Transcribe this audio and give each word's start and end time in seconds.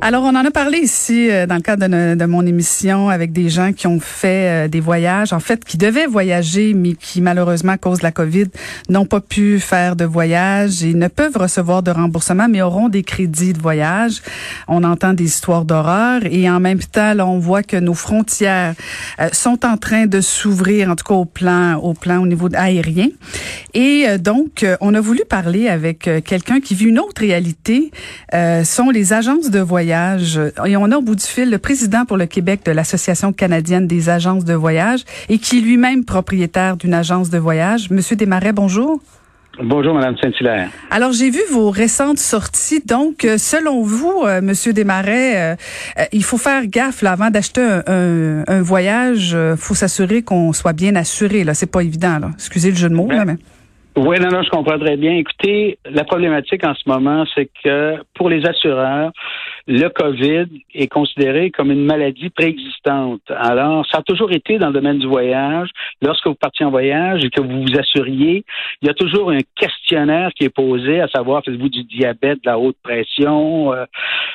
Alors, 0.00 0.22
on 0.22 0.28
en 0.28 0.44
a 0.44 0.50
parlé 0.52 0.78
ici 0.78 1.28
euh, 1.28 1.46
dans 1.46 1.56
le 1.56 1.60
cadre 1.60 1.88
de, 1.88 2.14
de, 2.14 2.24
mon 2.24 2.46
émission 2.46 3.08
avec 3.08 3.32
des 3.32 3.48
gens 3.48 3.72
qui 3.72 3.88
ont 3.88 3.98
fait 3.98 4.66
euh, 4.66 4.68
des 4.68 4.78
voyages, 4.78 5.32
en 5.32 5.40
fait, 5.40 5.64
qui 5.64 5.76
devaient 5.76 6.06
voyager, 6.06 6.72
mais 6.72 6.92
qui, 6.92 7.20
malheureusement, 7.20 7.72
à 7.72 7.78
cause 7.78 7.98
de 7.98 8.04
la 8.04 8.12
COVID, 8.12 8.46
n'ont 8.88 9.06
pas 9.06 9.20
pu 9.20 9.58
faire 9.58 9.96
de 9.96 10.04
voyage 10.04 10.84
et 10.84 10.94
ne 10.94 11.08
peuvent 11.08 11.36
recevoir 11.36 11.82
de 11.82 11.90
remboursement, 11.90 12.46
mais 12.48 12.62
auront 12.62 12.88
des 12.88 13.02
crédits 13.02 13.52
de 13.52 13.60
voyage. 13.60 14.22
On 14.68 14.84
entend 14.84 15.14
des 15.14 15.24
histoires 15.24 15.64
d'horreur 15.64 16.20
et 16.30 16.48
en 16.48 16.60
même 16.60 16.78
temps, 16.78 17.12
là, 17.12 17.26
on 17.26 17.40
voit 17.40 17.64
que 17.64 17.76
nos 17.76 17.94
frontières 17.94 18.74
euh, 19.20 19.28
sont 19.32 19.66
en 19.66 19.76
train 19.76 20.06
de 20.06 20.20
s'ouvrir, 20.20 20.90
en 20.90 20.94
tout 20.94 21.04
cas 21.04 21.14
au 21.14 21.24
plan, 21.24 21.74
au 21.74 21.94
plan 21.94 22.22
au 22.22 22.26
niveau 22.28 22.48
aérien. 22.54 23.08
Et 23.74 24.06
donc, 24.18 24.64
on 24.80 24.94
a 24.94 25.00
voulu 25.00 25.22
parler 25.28 25.68
avec 25.68 26.08
quelqu'un 26.24 26.60
qui 26.60 26.74
vit 26.74 26.86
une 26.86 26.98
autre 26.98 27.20
réalité, 27.20 27.90
sont 28.64 28.90
les 28.90 29.12
agences 29.12 29.50
de 29.50 29.60
voyage 29.60 29.87
et 29.92 30.76
on 30.76 30.90
a 30.90 30.96
au 30.96 31.02
bout 31.02 31.14
du 31.14 31.24
fil 31.24 31.50
le 31.50 31.58
président 31.58 32.04
pour 32.04 32.16
le 32.16 32.26
Québec 32.26 32.60
de 32.64 32.72
l'Association 32.72 33.32
canadienne 33.32 33.86
des 33.86 34.08
agences 34.08 34.44
de 34.44 34.54
voyage 34.54 35.04
et 35.28 35.38
qui 35.38 35.58
est 35.58 35.60
lui-même 35.60 36.04
propriétaire 36.04 36.76
d'une 36.76 36.94
agence 36.94 37.30
de 37.30 37.38
voyage. 37.38 37.90
Monsieur 37.90 38.16
Desmarais, 38.16 38.52
bonjour. 38.52 39.00
Bonjour, 39.60 39.92
Madame 39.92 40.16
Saint-Hilaire. 40.22 40.70
Alors, 40.90 41.12
j'ai 41.12 41.30
vu 41.30 41.40
vos 41.50 41.70
récentes 41.70 42.18
sorties. 42.18 42.80
Donc, 42.86 43.24
euh, 43.24 43.38
selon 43.38 43.82
vous, 43.82 44.22
euh, 44.24 44.40
Monsieur 44.40 44.72
Desmarais, 44.72 45.56
euh, 45.98 46.04
il 46.12 46.22
faut 46.22 46.38
faire 46.38 46.64
gaffe 46.66 47.02
là, 47.02 47.12
avant 47.12 47.30
d'acheter 47.30 47.60
un, 47.60 48.44
un, 48.46 48.62
voyage. 48.62 49.36
Il 49.36 49.56
faut 49.56 49.74
s'assurer 49.74 50.22
qu'on 50.22 50.52
soit 50.52 50.74
bien 50.74 50.94
assuré. 50.94 51.42
Là, 51.42 51.54
c'est 51.54 51.66
pas 51.66 51.80
évident. 51.80 52.20
Là. 52.20 52.30
Excusez 52.34 52.70
le 52.70 52.76
jeu 52.76 52.88
de 52.88 52.94
mots, 52.94 53.10
là, 53.10 53.24
mais. 53.24 53.36
Oui, 54.00 54.20
non, 54.20 54.28
non, 54.28 54.42
je 54.44 54.50
comprends 54.50 54.78
très 54.78 54.96
bien. 54.96 55.16
Écoutez, 55.16 55.76
la 55.84 56.04
problématique 56.04 56.64
en 56.64 56.72
ce 56.72 56.88
moment, 56.88 57.24
c'est 57.34 57.50
que 57.64 57.96
pour 58.14 58.30
les 58.30 58.46
assureurs, 58.46 59.10
le 59.66 59.88
COVID 59.88 60.46
est 60.72 60.86
considéré 60.86 61.50
comme 61.50 61.72
une 61.72 61.84
maladie 61.84 62.30
préexistante. 62.30 63.22
Alors, 63.28 63.84
ça 63.90 63.98
a 63.98 64.02
toujours 64.02 64.30
été 64.30 64.56
dans 64.58 64.68
le 64.68 64.74
domaine 64.74 65.00
du 65.00 65.08
voyage. 65.08 65.70
Lorsque 66.00 66.28
vous 66.28 66.36
partiez 66.36 66.64
en 66.64 66.70
voyage 66.70 67.24
et 67.24 67.30
que 67.30 67.40
vous 67.40 67.62
vous 67.62 67.76
assuriez, 67.76 68.44
il 68.82 68.86
y 68.86 68.88
a 68.88 68.94
toujours 68.94 69.32
un 69.32 69.40
questionnaire 69.56 70.30
qui 70.32 70.44
est 70.44 70.54
posé, 70.54 71.00
à 71.00 71.08
savoir, 71.08 71.42
faites-vous 71.44 71.68
du 71.68 71.82
diabète, 71.82 72.44
de 72.44 72.50
la 72.50 72.56
haute 72.56 72.76
pression, 72.80 73.72
euh, 73.72 73.84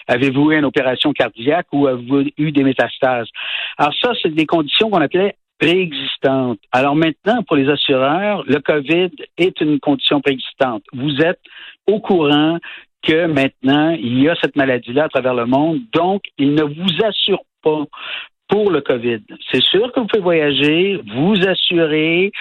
avez-vous 0.09 0.51
eu 0.51 0.57
une 0.57 0.65
opération 0.65 1.13
cardiaque 1.13 1.67
ou 1.71 1.87
avez-vous 1.87 2.25
eu 2.37 2.51
des 2.51 2.63
métastases? 2.63 3.29
Alors 3.77 3.93
ça, 4.01 4.11
c'est 4.21 4.35
des 4.35 4.45
conditions 4.45 4.89
qu'on 4.89 4.99
appelait 4.99 5.37
préexistante. 5.63 6.59
Alors 6.71 6.95
maintenant, 6.95 7.41
pour 7.43 7.55
les 7.55 7.69
assureurs, 7.69 8.43
le 8.47 8.59
COVID 8.59 9.11
est 9.37 9.61
une 9.61 9.79
condition 9.79 10.19
préexistante. 10.19 10.83
Vous 10.93 11.21
êtes 11.21 11.39
au 11.87 11.99
courant 11.99 12.57
que 13.01 13.27
maintenant, 13.27 13.91
il 13.91 14.21
y 14.21 14.29
a 14.29 14.35
cette 14.41 14.55
maladie-là 14.55 15.05
à 15.05 15.09
travers 15.09 15.33
le 15.33 15.45
monde, 15.45 15.79
donc 15.93 16.23
il 16.37 16.53
ne 16.53 16.63
vous 16.63 17.05
assure 17.05 17.43
pas 17.61 17.85
pour 18.49 18.71
le 18.71 18.81
COVID. 18.81 19.21
C'est 19.51 19.63
sûr 19.63 19.91
que 19.91 20.01
vous 20.01 20.07
pouvez 20.07 20.21
voyager, 20.21 21.01
vous 21.15 21.35
assurer, 21.47 22.31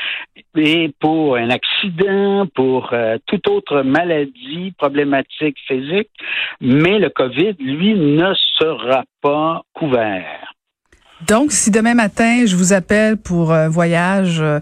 et 0.57 0.91
pour 1.01 1.37
un 1.37 1.51
accident, 1.51 2.47
pour 2.55 2.93
euh, 2.93 3.19
toute 3.27 3.49
autre 3.49 3.83
maladie, 3.83 4.73
problématique 4.77 5.57
physique, 5.67 6.11
mais 6.61 6.99
le 6.99 7.09
COVID, 7.09 7.55
lui, 7.61 7.95
ne 7.95 8.35
sera 8.59 9.05
pas 9.21 9.63
couvert. 9.75 10.52
Donc, 11.29 11.53
si 11.53 11.71
demain 11.71 11.95
matin, 11.95 12.45
je 12.47 12.57
vous 12.57 12.73
appelle 12.73 13.17
pour 13.17 13.53
un 13.53 13.69
voyage 13.69 14.41
euh, 14.41 14.61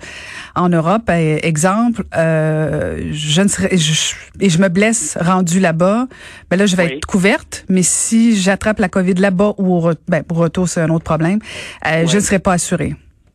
en 0.54 0.68
Europe, 0.68 1.02
eh, 1.10 1.38
exemple, 1.46 2.02
euh, 2.16 2.98
je 3.12 3.42
ne 3.42 3.48
serai, 3.48 3.76
je, 3.76 4.14
et 4.40 4.50
je 4.50 4.58
me 4.60 4.68
blesse 4.68 5.16
rendu 5.20 5.60
là-bas, 5.60 6.06
ben 6.50 6.56
là, 6.56 6.66
je 6.66 6.76
vais 6.76 6.96
être 6.96 7.06
couverte. 7.06 7.64
Mais 7.68 7.82
si 7.82 8.36
j'attrape 8.36 8.78
la 8.78 8.88
COVID 8.88 9.14
là-bas 9.14 9.54
ou 9.58 9.90
ben, 10.08 10.22
pour 10.22 10.38
retour, 10.38 10.68
c'est 10.68 10.80
un 10.80 10.90
autre 10.90 11.04
problème, 11.04 11.38
euh, 11.86 12.06
je 12.06 12.16
ne 12.16 12.20
serai 12.20 12.38
pas 12.38 12.52
assurée 12.52 12.94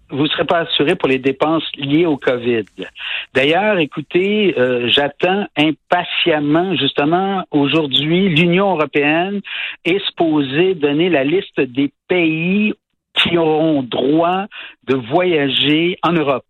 vous 0.10 0.24
ne 0.24 0.28
serez 0.28 0.46
pas 0.46 0.60
assuré 0.60 0.96
pour 0.96 1.10
les 1.10 1.18
dépenses 1.18 1.64
liées 1.78 2.06
au 2.06 2.18
COVID. 2.18 2.66
D'ailleurs, 3.34 3.80
écoutez, 3.80 4.54
euh, 4.58 4.88
j'attends 4.88 5.48
impatiemment, 5.58 6.76
justement, 6.76 7.44
aujourd'hui, 7.52 8.30
l'Union 8.30 8.72
européenne 8.72 9.42
est 9.84 10.04
supposée 10.06 10.76
donner 10.76 11.10
la 11.10 11.24
liste 11.24 11.60
des 11.60 11.92
pays 12.08 12.74
qui 13.26 13.38
auront 13.38 13.84
droit 13.84 14.46
de 14.88 14.96
voyager 14.96 15.98
en 16.04 16.14
Europe. 16.14 16.46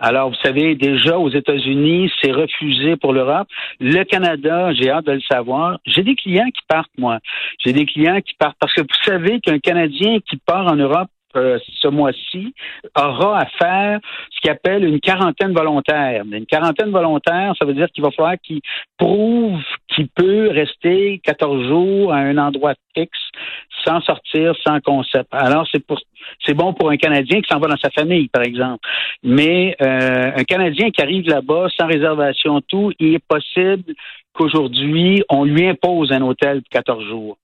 Alors, 0.00 0.28
vous 0.28 0.36
savez, 0.44 0.74
déjà 0.74 1.18
aux 1.18 1.30
États-Unis, 1.30 2.10
c'est 2.20 2.32
refusé 2.32 2.96
pour 2.96 3.12
l'Europe. 3.12 3.48
Le 3.80 4.02
Canada, 4.04 4.72
j'ai 4.74 4.90
hâte 4.90 5.06
de 5.06 5.12
le 5.12 5.20
savoir. 5.20 5.78
J'ai 5.86 6.02
des 6.02 6.16
clients 6.16 6.50
qui 6.50 6.62
partent, 6.68 6.90
moi. 6.98 7.20
J'ai 7.64 7.72
des 7.72 7.86
clients 7.86 8.20
qui 8.20 8.34
partent 8.34 8.56
parce 8.58 8.74
que 8.74 8.82
vous 8.82 9.04
savez 9.04 9.40
qu'un 9.40 9.58
Canadien 9.58 10.18
qui 10.28 10.36
part 10.36 10.66
en 10.66 10.76
Europe 10.76 11.08
euh, 11.36 11.58
ce 11.80 11.88
mois-ci 11.88 12.54
aura 12.96 13.40
à 13.40 13.46
faire 13.46 14.00
ce 14.30 14.40
qu'il 14.40 14.50
appelle 14.50 14.84
une 14.84 15.00
quarantaine 15.00 15.52
volontaire. 15.52 16.24
Une 16.30 16.46
quarantaine 16.46 16.90
volontaire, 16.90 17.54
ça 17.58 17.64
veut 17.64 17.74
dire 17.74 17.88
qu'il 17.92 18.04
va 18.04 18.10
falloir 18.10 18.34
qu'il 18.42 18.60
prouve 18.98 19.60
qu'il 19.88 20.08
peut 20.08 20.50
rester 20.50 21.20
14 21.24 21.68
jours 21.68 22.12
à 22.12 22.16
un 22.16 22.38
endroit 22.38 22.74
fixe 22.96 23.18
sans 23.84 24.00
sortir, 24.00 24.54
sans 24.66 24.80
concept. 24.80 25.28
Alors, 25.32 25.66
c'est 25.70 25.84
pour 25.84 26.00
c'est 26.44 26.54
bon 26.54 26.72
pour 26.72 26.90
un 26.90 26.96
Canadien 26.96 27.40
qui 27.40 27.48
s'en 27.52 27.58
va 27.58 27.68
dans 27.68 27.76
sa 27.76 27.90
famille, 27.90 28.28
par 28.28 28.42
exemple. 28.42 28.86
Mais 29.22 29.76
euh, 29.82 30.32
un 30.36 30.44
Canadien 30.44 30.90
qui 30.90 31.02
arrive 31.02 31.28
là-bas 31.28 31.68
sans 31.78 31.86
réservation, 31.86 32.60
tout, 32.62 32.92
il 32.98 33.14
est 33.14 33.24
possible 33.26 33.94
qu'aujourd'hui, 34.32 35.22
on 35.28 35.44
lui 35.44 35.66
impose 35.66 36.12
un 36.12 36.22
hôtel 36.22 36.62
pour 36.62 36.70
14 36.70 37.04
jours. 37.04 37.38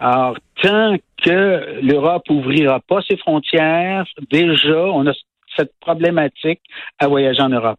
Alors, 0.00 0.36
tant 0.62 0.96
que 1.22 1.80
l'Europe 1.82 2.24
ouvrira 2.30 2.80
pas 2.80 3.00
ses 3.08 3.16
frontières, 3.16 4.04
déjà, 4.30 4.84
on 4.86 5.06
a 5.06 5.12
cette 5.56 5.72
problématique 5.80 6.60
à 6.98 7.08
voyager 7.08 7.40
en 7.40 7.48
Europe. 7.48 7.78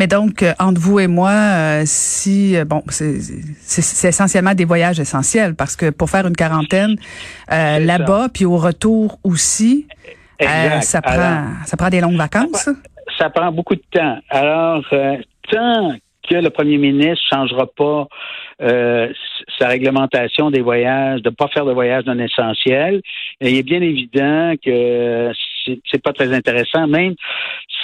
Mais 0.00 0.06
donc, 0.06 0.42
euh, 0.42 0.54
entre 0.58 0.80
vous 0.80 0.98
et 0.98 1.06
moi, 1.06 1.30
euh, 1.30 1.82
si 1.84 2.56
euh, 2.56 2.64
bon, 2.64 2.82
c'est 2.88 4.08
essentiellement 4.08 4.54
des 4.54 4.64
voyages 4.64 4.98
essentiels 4.98 5.54
parce 5.54 5.76
que 5.76 5.90
pour 5.90 6.08
faire 6.08 6.26
une 6.26 6.36
quarantaine 6.36 6.96
là-bas, 7.48 8.28
puis 8.32 8.46
au 8.46 8.56
retour 8.56 9.18
aussi, 9.24 9.86
ça 10.40 11.02
prend 11.02 11.44
ça 11.66 11.76
prend 11.76 11.90
des 11.90 12.00
longues 12.00 12.16
vacances? 12.16 12.62
Ça, 12.62 12.72
ça 13.18 13.30
prend 13.30 13.52
beaucoup 13.52 13.74
de 13.74 13.82
temps. 13.92 14.18
Alors, 14.30 14.82
tant 15.50 15.92
que 16.30 16.36
le 16.36 16.50
premier 16.50 16.78
ministre 16.78 17.24
changera 17.32 17.66
pas 17.66 18.06
euh, 18.62 19.12
sa 19.58 19.68
réglementation 19.68 20.50
des 20.50 20.60
voyages, 20.60 21.22
de 21.22 21.30
ne 21.30 21.34
pas 21.34 21.48
faire 21.48 21.64
de 21.64 21.72
voyages 21.72 22.04
non 22.04 22.18
essentiels, 22.18 23.02
il 23.40 23.56
est 23.56 23.62
bien 23.62 23.82
évident 23.82 24.54
que 24.64 25.32
c'est 25.90 26.02
pas 26.02 26.12
très 26.12 26.32
intéressant, 26.32 26.86
même 26.86 27.14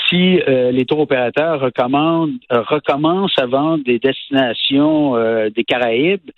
si 0.09 0.41
euh, 0.41 0.71
les 0.71 0.85
tours 0.85 1.01
opérateurs 1.01 1.61
recommandent, 1.61 2.39
euh, 2.53 2.63
recommencent 2.63 3.39
à 3.39 3.47
vendre 3.47 3.85
des 3.85 3.99
destinations 3.99 5.17
euh, 5.17 5.51
des 5.51 5.65
Caraïbes, 5.65 6.31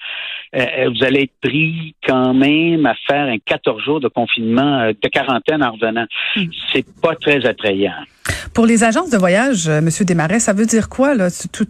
vous 0.55 1.05
allez 1.05 1.25
être 1.25 1.41
pris 1.43 1.95
quand 2.07 2.33
même 2.33 2.87
à 2.87 2.95
faire 3.07 3.27
un 3.27 3.37
14 3.39 3.83
jours 3.83 4.01
de 4.01 4.09
confinement, 4.09 4.89
de 4.91 5.09
quarantaine 5.09 5.63
en 5.63 5.73
revenant. 5.73 6.07
Hmm. 6.37 6.45
C'est 6.73 6.87
pas 7.03 7.15
très 7.17 7.45
attrayant. 7.45 7.93
Pour 8.53 8.67
les 8.67 8.85
agences 8.85 9.11
de 9.11 9.19
voyage, 9.19 9.69
Monsieur 9.69 10.05
Desmarais, 10.05 10.41
ça 10.41 10.53
veut 10.53 10.67
dire 10.67 10.89
quoi 10.89 11.15
là, 11.15 11.29
tout 11.53 11.67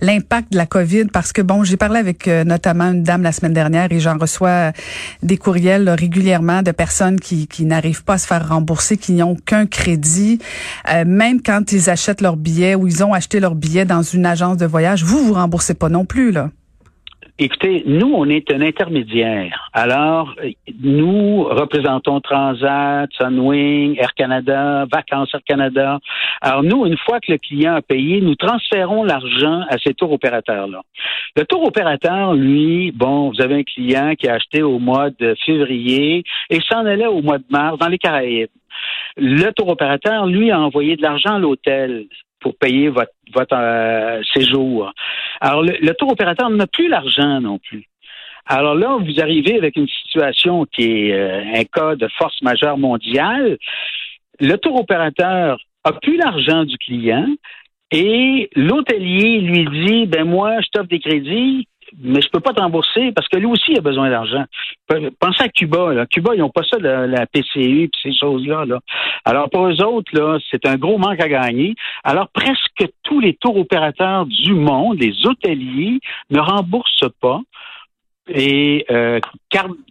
l'impact 0.00 0.52
de 0.52 0.56
la 0.56 0.66
COVID? 0.66 1.06
Parce 1.06 1.32
que 1.32 1.42
bon, 1.42 1.64
j'ai 1.64 1.76
parlé 1.76 1.98
avec 1.98 2.26
notamment 2.26 2.90
une 2.92 3.02
dame 3.02 3.22
la 3.22 3.32
semaine 3.32 3.52
dernière 3.52 3.92
et 3.92 4.00
j'en 4.00 4.18
reçois 4.18 4.72
des 5.22 5.36
courriels 5.36 5.88
régulièrement 5.90 6.62
de 6.62 6.70
personnes 6.70 7.20
qui, 7.20 7.46
qui 7.46 7.64
n'arrivent 7.64 8.04
pas 8.04 8.14
à 8.14 8.18
se 8.18 8.26
faire 8.26 8.48
rembourser, 8.48 8.96
qui 8.96 9.12
n'ont 9.12 9.36
qu'un 9.36 9.66
crédit 9.66 10.40
même 11.06 11.42
quand 11.42 11.72
ils 11.72 11.90
achètent 11.90 12.20
leur 12.20 12.36
billet 12.36 12.74
ou 12.74 12.86
ils 12.86 13.04
ont 13.04 13.12
acheté 13.12 13.40
leur 13.40 13.54
billet 13.54 13.84
dans 13.84 14.02
une 14.02 14.26
agence 14.26 14.56
de 14.56 14.66
voyage, 14.66 15.04
vous 15.04 15.24
vous 15.24 15.34
remboursez 15.34 15.74
pas 15.74 15.88
non 15.88 16.04
plus 16.04 16.32
là. 16.32 16.50
Écoutez, 17.38 17.82
nous, 17.84 18.14
on 18.14 18.30
est 18.30 18.50
un 18.50 18.62
intermédiaire. 18.62 19.68
Alors, 19.74 20.34
nous 20.82 21.44
représentons 21.44 22.18
Transat, 22.22 23.10
Sunwing, 23.12 23.98
Air 23.98 24.14
Canada, 24.14 24.86
Vacances 24.90 25.34
Air 25.34 25.42
Canada. 25.46 25.98
Alors, 26.40 26.62
nous, 26.62 26.86
une 26.86 26.96
fois 26.96 27.20
que 27.20 27.32
le 27.32 27.36
client 27.36 27.74
a 27.74 27.82
payé, 27.82 28.22
nous 28.22 28.36
transférons 28.36 29.04
l'argent 29.04 29.60
à 29.68 29.76
ces 29.84 29.92
tours 29.92 30.12
opérateurs-là. 30.12 30.80
Le 31.36 31.44
tour 31.44 31.62
opérateur, 31.64 32.32
lui, 32.32 32.90
bon, 32.92 33.28
vous 33.28 33.42
avez 33.42 33.56
un 33.56 33.64
client 33.64 34.14
qui 34.14 34.28
a 34.28 34.34
acheté 34.36 34.62
au 34.62 34.78
mois 34.78 35.10
de 35.10 35.36
février 35.44 36.24
et 36.48 36.60
s'en 36.62 36.86
allait 36.86 37.06
au 37.06 37.20
mois 37.20 37.36
de 37.36 37.44
mars 37.50 37.76
dans 37.78 37.88
les 37.88 37.98
Caraïbes. 37.98 38.48
Le 39.18 39.50
tour 39.50 39.68
opérateur, 39.68 40.26
lui, 40.26 40.50
a 40.50 40.58
envoyé 40.58 40.96
de 40.96 41.02
l'argent 41.02 41.34
à 41.34 41.38
l'hôtel 41.38 42.06
pour 42.46 42.56
payer 42.58 42.90
votre, 42.90 43.10
euh, 43.54 44.22
séjour. 44.32 44.92
Alors, 45.40 45.64
le, 45.64 45.92
tour 45.94 46.12
opérateur 46.12 46.48
n'a 46.48 46.68
plus 46.68 46.86
l'argent 46.86 47.40
non 47.40 47.58
plus. 47.58 47.88
Alors 48.46 48.76
là, 48.76 48.98
vous 49.00 49.20
arrivez 49.20 49.58
avec 49.58 49.74
une 49.74 49.88
situation 49.88 50.64
qui 50.66 50.84
est 50.84 51.12
euh, 51.12 51.42
un 51.56 51.64
cas 51.64 51.96
de 51.96 52.06
force 52.16 52.40
majeure 52.42 52.78
mondiale. 52.78 53.58
Le 54.38 54.54
tour 54.58 54.78
opérateur 54.78 55.58
a 55.82 55.92
plus 55.94 56.16
l'argent 56.18 56.62
du 56.62 56.78
client 56.78 57.26
et 57.90 58.48
l'hôtelier 58.54 59.40
lui 59.40 59.66
dit, 59.84 60.06
ben 60.06 60.22
moi, 60.24 60.60
je 60.60 60.68
t'offre 60.68 60.88
des 60.88 61.00
crédits, 61.00 61.66
mais 61.98 62.20
je 62.20 62.28
peux 62.28 62.40
pas 62.40 62.52
te 62.52 62.60
rembourser 62.60 63.12
parce 63.12 63.28
que 63.28 63.36
lui 63.36 63.46
aussi 63.46 63.76
a 63.76 63.80
besoin 63.80 64.10
d'argent. 64.10 64.44
Pensez 65.18 65.42
à 65.42 65.48
Cuba. 65.48 65.94
Là. 65.94 66.06
Cuba, 66.06 66.34
ils 66.34 66.40
n'ont 66.40 66.50
pas 66.50 66.62
ça, 66.62 66.78
la, 66.78 67.06
la 67.06 67.26
PCU 67.26 67.90
ces 68.02 68.14
choses-là. 68.14 68.64
Là. 68.64 68.80
Alors, 69.24 69.48
pour 69.50 69.66
eux 69.66 69.82
autres, 69.82 70.12
là, 70.14 70.38
c'est 70.50 70.66
un 70.66 70.76
gros 70.76 70.98
manque 70.98 71.20
à 71.20 71.28
gagner. 71.28 71.74
Alors, 72.04 72.28
presque 72.28 72.86
tous 73.02 73.20
les 73.20 73.34
tours 73.34 73.56
opérateurs 73.56 74.26
du 74.26 74.54
monde, 74.54 74.98
les 75.00 75.26
hôteliers, 75.26 76.00
ne 76.30 76.40
remboursent 76.40 77.10
pas 77.20 77.40
et 78.28 78.84
euh, 78.90 79.20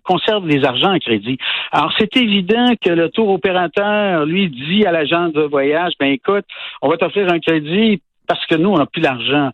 conserve 0.03 0.47
les 0.47 0.65
argents 0.65 0.93
en 0.93 0.99
crédit. 0.99 1.37
Alors, 1.71 1.93
c'est 1.97 2.15
évident 2.17 2.73
que 2.81 2.89
le 2.89 3.09
tour 3.09 3.29
opérateur, 3.29 4.25
lui, 4.25 4.49
dit 4.49 4.85
à 4.85 4.91
l'agent 4.91 5.29
de 5.29 5.41
voyage, 5.41 5.93
ben 5.99 6.11
écoute, 6.11 6.45
on 6.81 6.89
va 6.89 6.97
t'offrir 6.97 7.31
un 7.31 7.39
crédit 7.39 8.01
parce 8.27 8.45
que 8.45 8.55
nous, 8.55 8.69
on 8.69 8.77
n'a 8.77 8.85
plus 8.85 9.01
d'argent. 9.01 9.51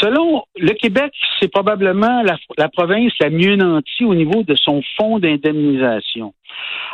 Selon 0.00 0.44
le 0.56 0.72
Québec, 0.72 1.12
c'est 1.40 1.50
probablement 1.50 2.22
la, 2.22 2.68
province 2.68 3.12
la 3.20 3.30
mieux 3.30 3.56
nantie 3.56 4.04
au 4.04 4.14
niveau 4.14 4.42
de 4.42 4.54
son 4.54 4.82
fonds 4.96 5.18
d'indemnisation. 5.18 6.34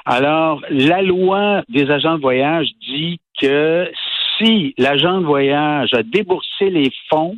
Alors, 0.05 0.63
la 0.71 1.03
loi 1.03 1.63
des 1.69 1.91
agents 1.91 2.17
de 2.17 2.21
voyage 2.21 2.69
dit 2.87 3.21
que 3.41 3.91
si 4.37 4.75
l'agent 4.79 5.21
de 5.21 5.27
voyage 5.27 5.95
a 5.95 6.03
déboursé 6.03 6.71
les 6.71 6.91
fonds 7.09 7.37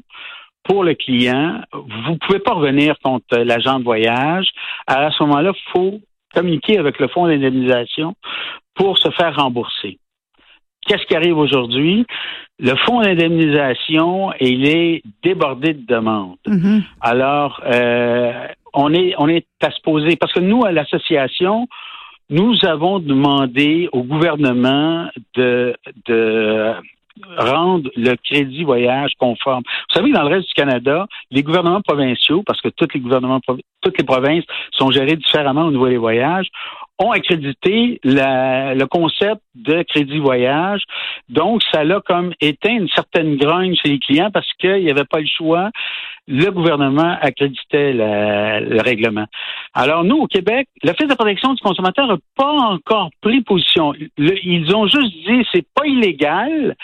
pour 0.65 0.83
le 0.83 0.95
client, 0.95 1.61
vous 1.73 2.13
ne 2.13 2.19
pouvez 2.19 2.41
pas 2.41 2.55
revenir 2.55 2.97
contre 3.03 3.39
l'agent 3.39 3.79
de 3.79 3.85
voyage. 3.85 4.49
À 4.87 5.11
ce 5.11 5.23
moment-là, 5.25 5.53
il 5.55 5.73
faut 5.73 6.01
communiquer 6.35 6.79
avec 6.79 6.99
le 6.99 7.09
fonds 7.09 7.27
d'indemnisation 7.27 8.15
pour 8.75 8.99
se 8.99 9.11
faire 9.11 9.37
rembourser. 9.37 9.99
Qu'est-ce 10.87 11.05
qui 11.07 11.17
arrive 11.17 11.37
aujourd'hui? 11.37 12.07
Le 12.59 12.75
fonds 12.87 13.01
d'indemnisation, 13.01 14.33
il 14.41 14.67
est 14.69 15.03
débordé 15.23 15.75
de 15.75 15.85
demandes. 15.87 16.37
Mm-hmm. 16.47 16.83
Alors, 17.01 17.61
euh, 17.67 18.33
on 18.73 18.93
est 18.95 19.15
on 19.19 19.29
est 19.29 19.47
à 19.63 19.71
se 19.71 19.81
poser 19.83 20.17
parce 20.17 20.33
que 20.33 20.41
nous 20.41 20.65
à 20.65 20.73
l'association, 20.73 21.67
nous 22.31 22.55
avons 22.65 22.99
demandé 22.99 23.89
au 23.93 24.03
gouvernement 24.03 25.09
de 25.35 25.75
de 26.07 26.75
rendre 27.37 27.91
le 27.97 28.15
crédit 28.17 28.65
voyage 28.65 29.13
conforme. 29.19 29.63
Vous 29.65 29.95
savez 29.95 30.11
que 30.11 30.17
dans 30.17 30.23
le 30.23 30.35
reste 30.35 30.49
du 30.49 30.55
Canada, 30.55 31.07
les 31.31 31.43
gouvernements 31.43 31.81
provinciaux, 31.81 32.43
parce 32.47 32.61
que 32.61 32.69
tous 32.69 32.89
les 32.95 33.01
gouvernements, 33.01 33.41
toutes 33.81 33.99
les 33.99 34.05
provinces 34.05 34.45
sont 34.73 34.91
gérées 34.91 35.17
différemment 35.17 35.67
au 35.67 35.71
niveau 35.71 35.89
des 35.89 35.97
voyages, 35.97 36.49
ont 36.99 37.11
accrédité 37.11 38.01
le 38.05 38.85
concept 38.87 39.43
de 39.55 39.83
crédit 39.83 40.19
voyage. 40.19 40.83
Donc, 41.29 41.63
ça 41.73 41.83
l'a 41.83 42.01
comme 42.01 42.33
éteint 42.41 42.77
une 42.77 42.89
certaine 42.89 43.37
grogne 43.37 43.75
chez 43.75 43.89
les 43.89 43.99
clients 43.99 44.31
parce 44.31 44.51
qu'il 44.55 44.85
n'y 44.85 44.91
avait 44.91 45.05
pas 45.05 45.21
le 45.21 45.27
choix. 45.27 45.71
Le 46.29 46.51
gouvernement 46.51 47.17
accréditait 47.21 47.93
le, 47.93 48.81
règlement. 48.81 49.27
Alors, 49.75 50.05
nous, 50.05 50.17
au 50.17 50.27
Québec, 50.27 50.69
l'Office 50.83 51.09
de 51.09 51.15
protection 51.15 51.55
du 51.55 51.63
consommateur 51.63 52.07
n'a 52.07 52.17
pas 52.37 52.53
encore 52.53 53.11
pris 53.21 53.43
position. 53.43 53.93
ils 54.19 54.75
ont 54.75 54.87
juste 54.87 55.13
dit 55.27 55.47
c'est 55.53 55.67
pas 55.75 55.87
illégal, 55.87 56.77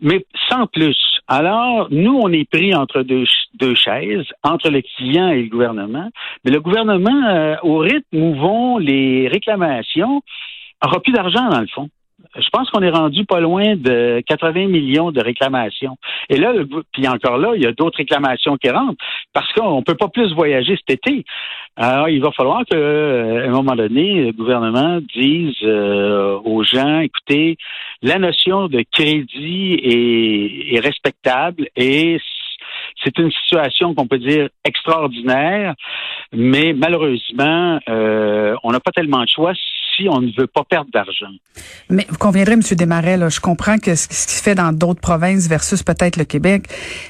mais 0.00 0.24
sans 0.48 0.66
plus. 0.66 0.96
Alors, 1.26 1.88
nous, 1.90 2.18
on 2.22 2.30
est 2.32 2.48
pris 2.48 2.74
entre 2.74 3.02
deux, 3.02 3.24
deux 3.54 3.74
chaises, 3.74 4.26
entre 4.42 4.70
le 4.70 4.82
client 4.82 5.28
et 5.28 5.42
le 5.42 5.48
gouvernement. 5.48 6.10
Mais 6.44 6.50
le 6.50 6.60
gouvernement, 6.60 7.28
euh, 7.28 7.56
au 7.62 7.78
rythme 7.78 8.04
où 8.12 8.34
vont 8.34 8.78
les 8.78 9.28
réclamations, 9.28 10.20
aura 10.84 11.00
plus 11.00 11.12
d'argent 11.12 11.48
dans 11.48 11.60
le 11.60 11.66
fond 11.68 11.88
je 12.36 12.48
pense 12.50 12.70
qu'on 12.70 12.82
est 12.82 12.90
rendu 12.90 13.24
pas 13.24 13.40
loin 13.40 13.76
de 13.76 14.22
80 14.26 14.66
millions 14.66 15.12
de 15.12 15.20
réclamations. 15.20 15.96
Et 16.28 16.36
là, 16.36 16.52
puis 16.92 17.06
encore 17.08 17.38
là, 17.38 17.52
il 17.54 17.62
y 17.62 17.66
a 17.66 17.72
d'autres 17.72 17.98
réclamations 17.98 18.56
qui 18.56 18.70
rentrent 18.70 19.02
parce 19.32 19.52
qu'on 19.52 19.82
peut 19.82 19.94
pas 19.94 20.08
plus 20.08 20.32
voyager 20.34 20.76
cet 20.76 20.98
été. 20.98 21.24
Alors, 21.76 22.08
il 22.08 22.20
va 22.22 22.30
falloir 22.32 22.62
que, 22.70 22.76
euh, 22.76 23.44
à 23.44 23.48
un 23.48 23.52
moment 23.52 23.74
donné, 23.74 24.26
le 24.26 24.32
gouvernement 24.32 25.00
dise 25.14 25.56
euh, 25.62 26.38
aux 26.44 26.62
gens, 26.62 27.00
écoutez, 27.00 27.56
la 28.02 28.18
notion 28.18 28.68
de 28.68 28.84
crédit 28.92 29.74
est, 29.82 30.74
est 30.74 30.80
respectable 30.80 31.68
et 31.76 32.18
c'est 33.02 33.18
une 33.18 33.30
situation 33.30 33.94
qu'on 33.94 34.06
peut 34.06 34.18
dire 34.18 34.48
extraordinaire, 34.64 35.74
mais 36.32 36.72
malheureusement, 36.72 37.78
euh, 37.88 38.56
on 38.62 38.70
n'a 38.70 38.80
pas 38.80 38.92
tellement 38.92 39.22
de 39.22 39.28
choix 39.28 39.52
on 40.08 40.20
ne 40.20 40.30
veut 40.36 40.46
pas 40.46 40.64
perdre 40.64 40.90
d'argent. 40.92 41.32
Mais 41.90 42.06
vous 42.08 42.18
conviendrez, 42.18 42.54
M. 42.54 42.60
Desmarais, 42.60 43.16
là, 43.16 43.28
je 43.28 43.40
comprends 43.40 43.78
que 43.78 43.94
ce 43.94 44.08
qui 44.08 44.14
se 44.14 44.42
fait 44.42 44.54
dans 44.54 44.72
d'autres 44.72 45.00
provinces 45.00 45.48
versus 45.48 45.82
peut-être 45.82 46.16
le 46.16 46.24
Québec, 46.24 46.68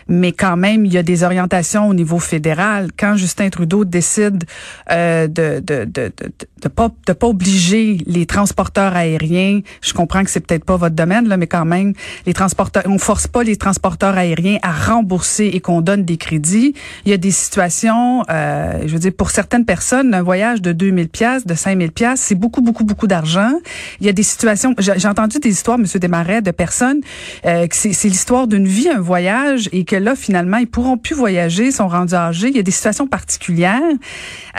mais 0.08 0.32
quand 0.32 0.56
même, 0.56 0.84
il 0.84 0.92
y 0.92 0.98
a 0.98 1.02
des 1.02 1.22
orientations 1.22 1.88
au 1.88 1.94
niveau 1.94 2.19
fédéral. 2.19 2.90
Quand 2.98 3.16
Justin 3.16 3.48
Trudeau 3.50 3.84
décide 3.84 4.44
euh, 4.90 5.26
de, 5.26 5.60
de, 5.60 5.84
de, 5.84 6.12
de, 6.16 6.32
de 6.62 6.69
pas 6.69 6.90
de 7.06 7.12
pas 7.12 7.26
obliger 7.26 7.98
les 8.06 8.26
transporteurs 8.26 8.96
aériens, 8.96 9.60
je 9.81 9.92
comprends 9.92 10.25
que 10.25 10.31
c'est 10.31 10.44
peut-être 10.44 10.64
pas 10.64 10.76
votre 10.76 10.94
domaine 10.94 11.28
là, 11.28 11.36
mais 11.36 11.46
quand 11.46 11.64
même, 11.64 11.92
les 12.26 12.34
transporteurs, 12.34 12.82
on 12.86 12.98
force 12.98 13.26
pas 13.26 13.42
les 13.42 13.56
transporteurs 13.56 14.16
aériens 14.16 14.58
à 14.62 14.72
rembourser 14.72 15.46
et 15.46 15.60
qu'on 15.60 15.81
donne 15.81 16.04
des 16.04 16.16
crédits. 16.16 16.75
Il 17.04 17.10
y 17.10 17.14
a 17.14 17.19
des 17.19 17.31
situations, 17.31 18.25
euh, 18.31 18.82
je 18.84 18.92
veux 18.92 18.98
dire, 18.98 19.12
pour 19.16 19.31
certaines 19.31 19.64
personnes, 19.64 20.14
un 20.14 20.22
voyage 20.22 20.60
de 20.60 20.72
2000 20.72 21.08
pièces, 21.08 21.46
de 21.46 21.54
5000 21.54 21.92
pièces, 21.92 22.20
c'est 22.20 22.34
beaucoup 22.34 22.60
beaucoup 22.60 22.73
beaucoup, 22.74 22.84
beaucoup 22.84 23.06
d'argent. 23.06 23.52
Il 24.00 24.06
y 24.06 24.08
a 24.08 24.12
des 24.12 24.24
situations, 24.24 24.74
j'ai 24.78 25.08
entendu 25.08 25.38
des 25.38 25.50
histoires, 25.50 25.78
Monsieur 25.78 26.00
Desmarais, 26.00 26.42
de 26.42 26.50
personnes 26.50 27.00
euh, 27.46 27.68
que 27.68 27.76
c'est 27.76 28.08
l'histoire 28.08 28.48
d'une 28.48 28.66
vie, 28.66 28.88
un 28.88 29.00
voyage, 29.00 29.68
et 29.72 29.84
que 29.84 29.94
là, 29.94 30.16
finalement, 30.16 30.56
ils 30.56 30.66
pourront 30.66 30.98
plus 30.98 31.14
voyager, 31.14 31.70
sont 31.70 31.86
rendus 31.86 32.14
âgés. 32.14 32.48
Il 32.48 32.56
y 32.56 32.58
a 32.58 32.64
des 32.64 32.72
situations 32.72 33.06
particulières. 33.06 33.80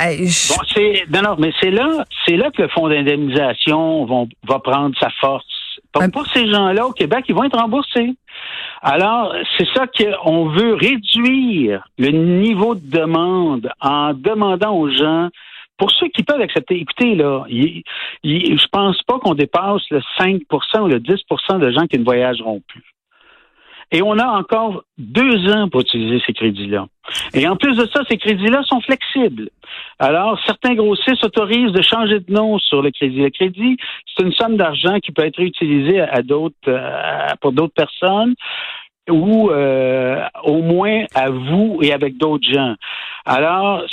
Euh, 0.02 0.16
bon, 0.18 0.64
c'est, 0.74 1.04
non, 1.14 1.22
non, 1.24 1.36
mais 1.38 1.52
c'est 1.60 1.72
là, 1.72 2.06
c'est 2.26 2.38
là 2.38 2.52
que 2.52 2.62
le 2.62 2.70
fonds 2.70 2.88
d'indemnisation 2.88 4.06
va 4.48 4.60
prendre 4.60 4.96
sa 4.98 5.10
force. 5.20 5.44
Pour, 5.92 6.10
pour 6.12 6.28
ces 6.28 6.50
gens-là, 6.50 6.88
au 6.88 6.94
Québec, 6.94 7.26
ils 7.28 7.36
vont 7.36 7.44
être 7.44 7.60
remboursés. 7.60 8.16
Alors, 8.82 9.34
c'est 9.58 9.68
ça 9.74 9.88
qu'on 9.88 10.50
veut 10.50 10.76
réduire 10.76 11.86
le 11.98 12.12
niveau 12.12 12.76
de 12.76 12.90
demande 12.90 13.70
en 13.82 14.14
demandant 14.14 14.74
aux 14.74 14.90
gens 14.90 15.30
pour 15.78 15.92
ceux 15.92 16.08
qui 16.08 16.24
peuvent 16.24 16.42
accepter, 16.42 16.76
écoutez, 16.76 17.16
là, 17.16 17.46
je 17.50 18.68
pense 18.72 19.02
pas 19.04 19.20
qu'on 19.20 19.34
dépasse 19.34 19.84
le 19.90 20.02
5% 20.20 20.82
ou 20.82 20.88
le 20.88 21.00
10% 21.00 21.60
de 21.60 21.72
gens 21.72 21.86
qui 21.88 22.00
ne 22.00 22.04
voyageront 22.04 22.62
plus. 22.68 22.84
Et 23.92 24.02
on 24.02 24.18
a 24.18 24.26
encore 24.26 24.84
deux 24.98 25.52
ans 25.54 25.70
pour 25.70 25.82
utiliser 25.82 26.22
ces 26.26 26.34
crédits-là. 26.34 26.88
Et 27.34 27.48
en 27.48 27.56
plus 27.56 27.78
de 27.78 27.86
ça, 27.94 28.02
ces 28.10 28.18
crédits-là 28.18 28.64
sont 28.64 28.82
flexibles. 28.82 29.50
Alors, 30.00 30.40
certains 30.46 30.74
grossistes 30.74 31.24
autorisent 31.24 31.72
de 31.72 31.82
changer 31.84 32.20
de 32.20 32.32
nom 32.32 32.58
sur 32.58 32.82
le 32.82 32.90
crédit. 32.90 33.22
Le 33.22 33.30
crédit, 33.30 33.78
c'est 34.08 34.24
une 34.24 34.34
somme 34.34 34.58
d'argent 34.58 35.00
qui 35.00 35.12
peut 35.12 35.24
être 35.24 35.40
utilisée 35.40 36.02
à 36.02 36.22
pour 37.42 37.52
d'autres 37.52 37.74
personnes 37.76 38.34
ou 39.10 39.52
euh, 39.52 40.20
au 40.44 40.62
moins 40.62 41.06
à 41.14 41.30
vous 41.30 41.80
et 41.82 41.94
avec 41.94 42.18
d'autres 42.18 42.52
gens. 42.52 42.74
Alors, 43.26 43.84